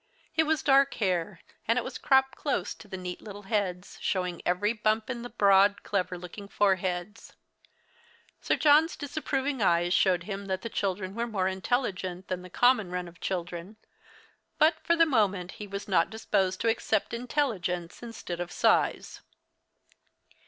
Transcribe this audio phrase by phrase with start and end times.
[0.35, 4.41] It was dark hair, and it was cropped close to the neat little heads, showing
[4.47, 7.33] every bump in the broad, clever looking foreheads.
[8.41, 12.89] Sir John's disapproving eyes showed him that the children were more intelligent than the common
[12.89, 13.75] run of children;
[14.57, 19.21] but for the moment he was not disposed to accept intelligence instead of size.